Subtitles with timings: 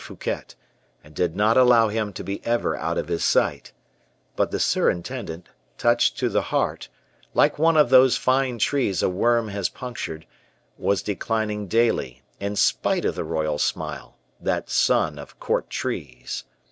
[0.03, 0.45] Fouquet,
[1.03, 3.71] and did not allow him to be ever out of his sight;
[4.35, 6.89] but the surintendant, touched to the heart,
[7.35, 10.25] like one of those fine trees a worm has punctured,
[10.75, 16.45] was declining daily, in spite of the royal smile, that sun of court trees.